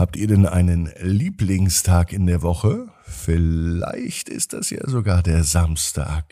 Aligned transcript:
Habt 0.00 0.16
ihr 0.16 0.26
denn 0.28 0.46
einen 0.46 0.90
Lieblingstag 0.98 2.14
in 2.14 2.24
der 2.24 2.40
Woche? 2.40 2.88
Vielleicht 3.02 4.30
ist 4.30 4.54
das 4.54 4.70
ja 4.70 4.88
sogar 4.88 5.22
der 5.22 5.44
Samstag. 5.44 6.24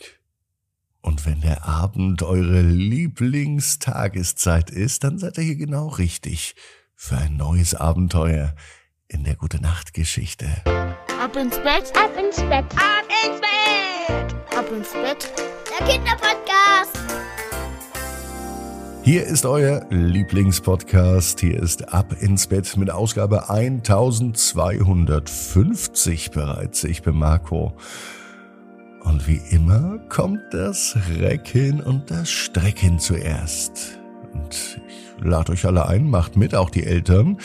Und 1.03 1.27
wenn 1.27 1.43
der 1.43 1.67
Abend 1.67 2.23
eure 2.23 2.63
Lieblingstageszeit 2.63 4.71
ist, 4.71 5.05
dann 5.05 5.19
seid 5.19 5.37
ihr 5.37 5.45
hier 5.45 5.57
genau 5.57 5.89
richtig 5.89 6.55
für 6.95 7.19
ein 7.19 7.37
neues 7.37 7.75
Abenteuer 7.75 8.55
in 9.07 9.25
der 9.25 9.37
Gute 9.37 9.61
Nacht 9.61 9.93
Geschichte. 9.93 10.47
Ab 10.65 11.37
ins 11.37 11.59
Bett, 11.59 11.93
ab 11.95 12.17
ins 12.19 12.37
Bett, 12.37 12.65
ab 12.75 13.05
ins 13.23 13.39
Bett, 13.39 14.35
ab 14.57 14.73
ins 14.73 14.95
Bett. 14.95 15.31
Der 15.79 15.87
Kinderpodcast. 15.87 17.18
Hier 19.09 19.25
ist 19.25 19.47
euer 19.47 19.87
Lieblingspodcast. 19.89 21.41
Hier 21.41 21.63
ist 21.63 21.95
Ab 21.95 22.15
ins 22.21 22.47
Bett 22.47 22.77
mit 22.77 22.91
Ausgabe 22.91 23.49
1250 23.49 26.31
bereits. 26.31 26.85
Ich 26.85 27.01
bin 27.01 27.17
Marco. 27.17 27.73
Und 29.05 29.27
wie 29.27 29.41
immer 29.49 29.99
kommt 30.11 30.43
das 30.51 30.95
Recken 31.19 31.81
und 31.81 32.11
das 32.11 32.29
Strecken 32.29 32.99
zuerst. 32.99 33.99
Und 34.35 34.79
ich 34.87 35.25
lade 35.25 35.53
euch 35.53 35.65
alle 35.65 35.89
ein, 35.89 36.11
macht 36.11 36.37
mit, 36.37 36.55
auch 36.55 36.69
die 36.69 36.85
Eltern. 36.85 37.39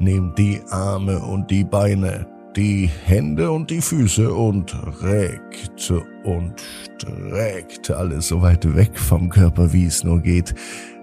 Nehmt 0.00 0.36
die 0.36 0.62
Arme 0.70 1.20
und 1.20 1.48
die 1.48 1.62
Beine, 1.62 2.26
die 2.56 2.90
Hände 3.04 3.52
und 3.52 3.70
die 3.70 3.82
Füße 3.82 4.34
und 4.34 4.76
reckt 5.00 5.92
und 6.24 6.54
streckt 6.98 7.92
alles 7.92 8.26
so 8.26 8.42
weit 8.42 8.74
weg 8.74 8.98
vom 8.98 9.28
Körper, 9.28 9.72
wie 9.72 9.86
es 9.86 10.02
nur 10.02 10.20
geht. 10.20 10.56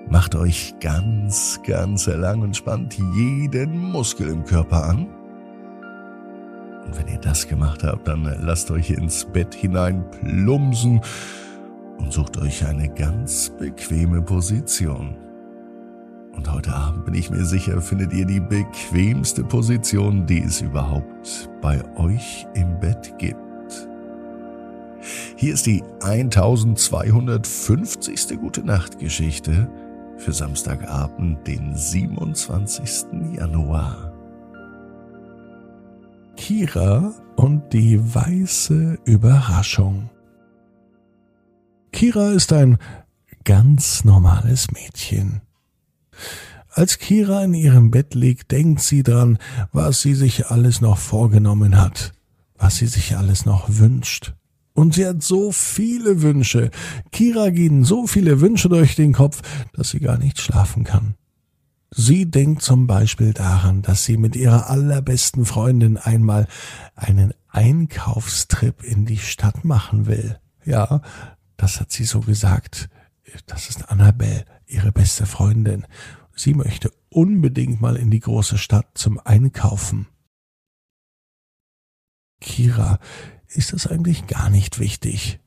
Macht 0.09 0.35
euch 0.35 0.75
ganz, 0.79 1.59
ganz 1.65 2.07
lang 2.07 2.41
und 2.41 2.57
spannt 2.57 2.97
jeden 3.15 3.77
Muskel 3.77 4.29
im 4.29 4.43
Körper 4.43 4.83
an. 4.83 5.07
Und 6.85 6.97
wenn 6.97 7.07
ihr 7.07 7.19
das 7.19 7.47
gemacht 7.47 7.83
habt, 7.83 8.07
dann 8.07 8.23
lasst 8.41 8.71
euch 8.71 8.89
ins 8.89 9.25
Bett 9.25 9.53
hinein 9.53 10.03
plumsen 10.11 11.01
und 11.97 12.11
sucht 12.11 12.37
euch 12.37 12.65
eine 12.65 12.89
ganz 12.89 13.51
bequeme 13.57 14.21
Position. 14.21 15.15
Und 16.33 16.51
heute 16.51 16.73
Abend 16.73 17.05
bin 17.05 17.13
ich 17.13 17.29
mir 17.29 17.45
sicher, 17.45 17.79
findet 17.81 18.13
ihr 18.13 18.25
die 18.25 18.39
bequemste 18.39 19.43
Position, 19.43 20.25
die 20.25 20.41
es 20.41 20.61
überhaupt 20.61 21.49
bei 21.61 21.83
euch 21.97 22.47
im 22.55 22.79
Bett 22.79 23.13
gibt. 23.17 23.37
Hier 25.35 25.53
ist 25.53 25.65
die 25.65 25.83
1250. 26.01 28.39
Gute 28.39 28.63
Nacht 28.63 28.97
Geschichte 28.99 29.67
für 30.21 30.33
Samstagabend, 30.33 31.47
den 31.47 31.75
27. 31.75 33.35
Januar. 33.35 34.13
Kira 36.37 37.13
und 37.35 37.73
die 37.73 37.99
weiße 37.99 38.99
Überraschung. 39.05 40.09
Kira 41.91 42.31
ist 42.31 42.53
ein 42.53 42.77
ganz 43.43 44.03
normales 44.05 44.71
Mädchen. 44.71 45.41
Als 46.69 46.99
Kira 46.99 47.43
in 47.43 47.53
ihrem 47.55 47.91
Bett 47.91 48.13
liegt, 48.13 48.51
denkt 48.51 48.81
sie 48.81 49.03
dran, 49.03 49.39
was 49.71 50.01
sie 50.01 50.13
sich 50.13 50.47
alles 50.47 50.81
noch 50.81 50.99
vorgenommen 50.99 51.81
hat, 51.81 52.13
was 52.57 52.77
sie 52.77 52.87
sich 52.87 53.17
alles 53.17 53.45
noch 53.45 53.65
wünscht. 53.67 54.35
Und 54.73 54.95
sie 54.95 55.05
hat 55.05 55.21
so 55.21 55.51
viele 55.51 56.21
Wünsche. 56.21 56.71
Kira 57.11 57.49
gehen 57.49 57.83
so 57.83 58.07
viele 58.07 58.41
Wünsche 58.41 58.69
durch 58.69 58.95
den 58.95 59.13
Kopf, 59.13 59.41
dass 59.73 59.89
sie 59.89 59.99
gar 59.99 60.17
nicht 60.17 60.39
schlafen 60.39 60.83
kann. 60.83 61.15
Sie 61.93 62.31
denkt 62.31 62.61
zum 62.61 62.87
Beispiel 62.87 63.33
daran, 63.33 63.81
dass 63.81 64.05
sie 64.05 64.15
mit 64.15 64.37
ihrer 64.37 64.69
allerbesten 64.69 65.43
Freundin 65.43 65.97
einmal 65.97 66.47
einen 66.95 67.33
Einkaufstrip 67.49 68.81
in 68.83 69.05
die 69.05 69.17
Stadt 69.17 69.65
machen 69.65 70.05
will. 70.05 70.39
Ja, 70.63 71.01
das 71.57 71.81
hat 71.81 71.91
sie 71.91 72.05
so 72.05 72.21
gesagt. 72.21 72.89
Das 73.45 73.69
ist 73.69 73.89
Annabelle, 73.89 74.45
ihre 74.67 74.93
beste 74.93 75.25
Freundin. 75.25 75.85
Sie 76.33 76.53
möchte 76.53 76.91
unbedingt 77.09 77.81
mal 77.81 77.97
in 77.97 78.09
die 78.09 78.21
große 78.21 78.57
Stadt 78.57 78.87
zum 78.93 79.19
Einkaufen. 79.19 80.07
Kira 82.41 82.99
ist 83.47 83.71
das 83.71 83.87
eigentlich 83.87 84.27
gar 84.27 84.49
nicht 84.49 84.79
wichtig. 84.79 85.39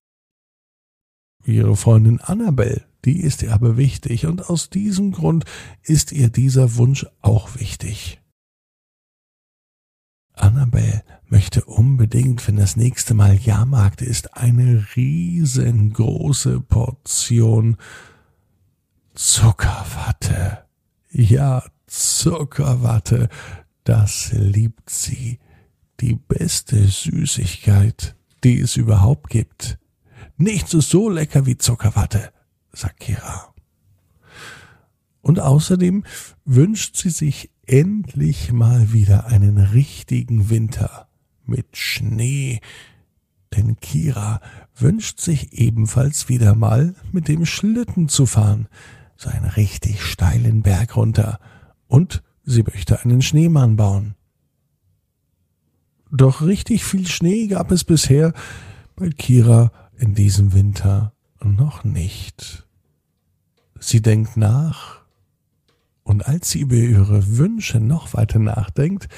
Ihre 1.45 1.77
Freundin 1.77 2.21
Annabelle, 2.21 2.87
die 3.05 3.21
ist 3.21 3.43
ihr 3.43 3.53
aber 3.53 3.77
wichtig 3.77 4.25
und 4.27 4.49
aus 4.49 4.71
diesem 4.71 5.13
Grund 5.13 5.45
ist 5.83 6.13
ihr 6.13 6.31
dieser 6.31 6.77
Wunsch 6.77 7.07
auch 7.21 7.59
wichtig. 7.59 8.23
Annabelle 10.33 11.05
möchte 11.27 11.65
unbedingt, 11.65 12.47
wenn 12.49 12.57
das 12.57 12.77
nächste 12.77 13.15
Mal 13.15 13.37
Jahrmarkt 13.37 14.03
ist, 14.03 14.37
eine 14.37 14.87
riesengroße 14.97 16.61
Portion 16.61 17.77
Zuckerwatte. 19.15 20.65
Ja, 21.11 21.63
Zuckerwatte, 21.87 23.29
das 23.85 24.33
liebt 24.33 24.91
sie. 24.91 25.39
Die 26.01 26.15
beste 26.15 26.85
Süßigkeit, 26.85 28.17
die 28.43 28.61
es 28.61 28.77
überhaupt 28.77 29.31
gibt. 29.31 29.79
Nichts 30.37 30.75
ist 30.75 30.91
so 30.91 31.09
lecker 31.09 31.47
wie 31.47 31.57
Zuckerwatte, 31.57 32.33
sagt 32.73 33.01
Kira. 33.01 33.55
Und 35.23 35.41
außerdem 35.41 36.05
wünscht 36.45 36.97
sie 36.97 37.11
sich 37.11 37.51
endlich 37.67 38.53
mal 38.53 38.93
wieder 38.93 39.27
einen 39.27 39.59
richtigen 39.59 40.51
Winter 40.51 41.09
mit 41.47 41.77
Schnee. 41.77 42.61
Denn 43.57 43.77
Kira 43.81 44.41
wünscht 44.77 45.21
sich 45.21 45.53
ebenfalls 45.53 46.29
wieder 46.29 46.55
mal 46.55 46.95
mit 47.13 47.29
dem 47.29 47.47
Schlitten 47.47 48.09
zu 48.09 48.27
fahren, 48.27 48.69
so 49.17 49.31
einen 49.31 49.47
richtig 49.47 50.03
steilen 50.03 50.63
Berg 50.63 50.97
runter. 50.97 51.39
Und 51.87 52.23
sie 52.45 52.63
möchte 52.63 53.01
einen 53.01 53.23
Schneemann 53.23 53.77
bauen. 53.77 54.17
Doch 56.17 56.43
richtig 56.43 56.85
viel 56.85 57.09
Schnee 57.09 57.49
gab 57.49 57.73
es 57.73 57.83
bisher 57.83 58.35
bei 58.95 59.11
Kira 59.11 59.73
in 59.97 60.15
diesem 60.15 60.53
Winter 60.53 61.13
noch 61.43 61.83
nicht. 61.83 62.69
Sie 63.81 64.01
denkt 64.01 64.37
nach, 64.37 65.01
und 66.05 66.25
als 66.25 66.51
sie 66.51 66.61
über 66.61 66.77
ihre 66.77 67.37
Wünsche 67.37 67.81
noch 67.81 68.15
weiter 68.15 68.39
nachdenkt, 68.39 69.09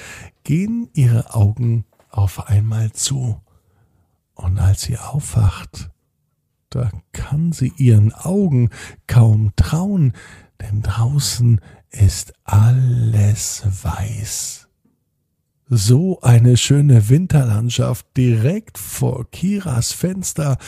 gehen 0.43 0.89
ihre 0.95 1.35
Augen 1.35 1.85
auf 2.09 2.49
einmal 2.49 2.91
zu. 2.93 3.43
Und 4.33 4.59
als 4.59 4.81
sie 4.81 4.97
aufwacht, 4.97 5.91
da 6.71 6.91
kann 7.13 7.53
sie 7.53 7.75
ihren 7.77 8.15
Augen 8.15 8.71
kaum 9.07 9.53
trauen, 9.55 10.15
denn 10.63 10.81
draußen 10.81 11.61
ist 11.91 12.33
alles 12.45 13.65
weiß. 13.83 14.66
So 15.69 16.21
eine 16.21 16.57
schöne 16.57 17.09
Winterlandschaft 17.09 18.07
direkt 18.17 18.79
vor 18.79 19.29
Kiras 19.31 19.93
Fenster, 19.93 20.59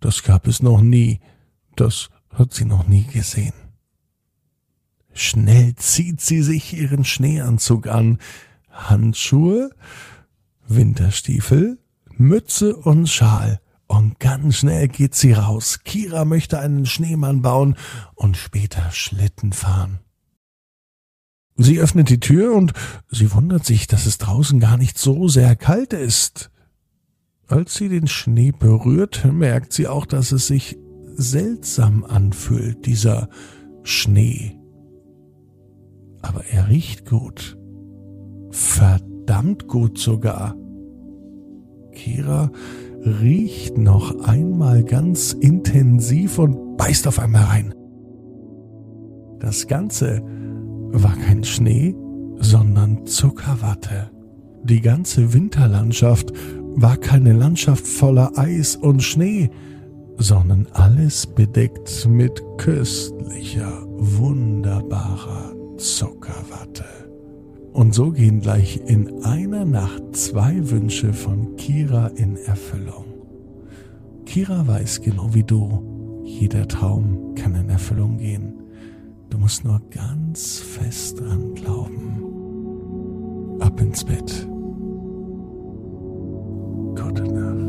das 0.00 0.24
gab 0.24 0.48
es 0.48 0.60
noch 0.60 0.80
nie, 0.80 1.20
das 1.76 2.10
hat 2.30 2.52
sie 2.52 2.64
noch 2.64 2.88
nie 2.88 3.04
gesehen. 3.04 3.52
Schnell 5.12 5.76
zieht 5.76 6.20
sie 6.20 6.42
sich 6.42 6.72
ihren 6.76 7.04
Schneeanzug 7.04 7.86
an, 7.86 8.18
Handschuhe, 8.70 9.70
Winterstiefel, 10.66 11.78
Mütze 12.16 12.74
und 12.74 13.08
Schal. 13.08 13.60
Und 13.86 14.18
ganz 14.18 14.56
schnell 14.56 14.88
geht 14.88 15.14
sie 15.14 15.32
raus. 15.32 15.80
Kira 15.84 16.24
möchte 16.24 16.58
einen 16.58 16.86
Schneemann 16.86 17.42
bauen 17.42 17.76
und 18.14 18.36
später 18.36 18.90
Schlitten 18.90 19.52
fahren. 19.52 20.00
Sie 21.56 21.78
öffnet 21.80 22.08
die 22.08 22.20
Tür 22.20 22.54
und 22.54 22.72
sie 23.10 23.32
wundert 23.32 23.64
sich, 23.64 23.86
dass 23.86 24.06
es 24.06 24.18
draußen 24.18 24.58
gar 24.60 24.76
nicht 24.76 24.98
so 24.98 25.28
sehr 25.28 25.54
kalt 25.56 25.92
ist. 25.92 26.50
Als 27.46 27.74
sie 27.74 27.88
den 27.88 28.06
Schnee 28.06 28.52
berührt, 28.52 29.26
merkt 29.30 29.72
sie 29.72 29.86
auch, 29.86 30.06
dass 30.06 30.32
es 30.32 30.46
sich 30.46 30.78
seltsam 31.14 32.04
anfühlt, 32.04 32.86
dieser 32.86 33.28
Schnee. 33.82 34.58
Aber 36.22 36.44
er 36.46 36.68
riecht 36.68 37.08
gut. 37.08 37.58
Verdammt 38.50 39.68
gut 39.68 39.98
sogar. 39.98 40.56
Kira 41.92 42.50
riecht 43.04 43.76
noch 43.76 44.20
einmal 44.20 44.84
ganz 44.84 45.32
intensiv 45.32 46.38
und 46.38 46.76
beißt 46.76 47.06
auf 47.06 47.18
einmal 47.18 47.44
rein. 47.44 47.74
Das 49.40 49.66
Ganze 49.66 50.22
war 50.92 51.16
kein 51.16 51.44
Schnee, 51.44 51.94
sondern 52.38 53.06
Zuckerwatte. 53.06 54.10
Die 54.64 54.80
ganze 54.80 55.32
Winterlandschaft 55.32 56.32
war 56.74 56.96
keine 56.96 57.32
Landschaft 57.32 57.86
voller 57.86 58.32
Eis 58.36 58.76
und 58.76 59.02
Schnee, 59.02 59.50
sondern 60.18 60.66
alles 60.72 61.26
bedeckt 61.26 62.06
mit 62.08 62.42
köstlicher, 62.58 63.84
wunderbarer 63.96 65.54
Zuckerwatte. 65.78 66.84
Und 67.72 67.94
so 67.94 68.10
gehen 68.10 68.40
gleich 68.40 68.80
in 68.86 69.24
einer 69.24 69.64
Nacht 69.64 70.14
zwei 70.14 70.70
Wünsche 70.70 71.12
von 71.12 71.56
Kira 71.56 72.08
in 72.08 72.36
Erfüllung. 72.36 73.06
Kira 74.26 74.66
weiß 74.66 75.00
genau 75.00 75.32
wie 75.32 75.42
du, 75.42 76.22
jeder 76.24 76.68
Traum 76.68 77.34
kann 77.34 77.54
in 77.54 77.70
Erfüllung 77.70 78.18
gehen. 78.18 78.61
Du 79.32 79.38
musst 79.38 79.64
nur 79.64 79.80
ganz 79.88 80.58
fest 80.58 81.18
dran 81.18 81.54
glauben. 81.54 82.20
Ab 83.60 83.80
ins 83.80 84.04
Bett. 84.04 84.46
Gute 86.94 87.22
Nacht. 87.22 87.61